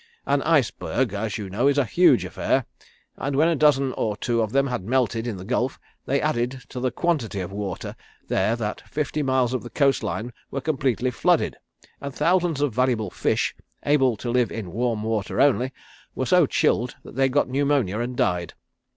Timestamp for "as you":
1.13-1.47